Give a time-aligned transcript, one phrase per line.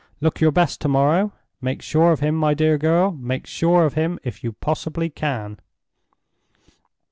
[0.19, 1.31] Look your best to morrow!
[1.61, 5.59] Make sure of him, my dear girl—make sure of him, if you possibly can."